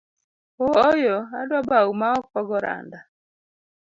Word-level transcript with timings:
Ooyo, 0.85 1.15
adwa 1.39 1.59
bau 1.69 1.89
maok 2.01 2.25
ogo 2.39 2.57
randa. 2.65 2.99